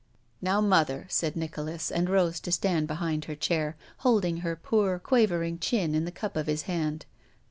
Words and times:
"Now, 0.41 0.61
mother!" 0.61 1.05
said 1.09 1.35
Nicholas, 1.35 1.91
and 1.91 2.09
rose 2.09 2.39
to 2.39 2.51
stand 2.51 2.87
behind 2.87 3.25
her 3.25 3.35
chair, 3.35 3.77
holding 3.97 4.37
her 4.37 4.55
poor, 4.55 4.97
quavering 4.97 5.59
chin 5.59 5.93
in 5.93 6.05
the 6.05 6.11
cup 6.11 6.35
of 6.35 6.47
his 6.47 6.63
hand. 6.63 7.05